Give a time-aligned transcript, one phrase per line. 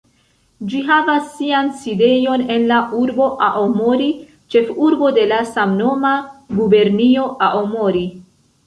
[0.69, 4.09] Ĝi havas sian sidejon en la urbo Aomori,
[4.57, 6.19] ĉefurbo de la samnoma
[6.63, 8.07] gubernio Aomori.